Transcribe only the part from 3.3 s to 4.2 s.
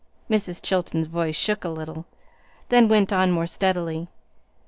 more steadily.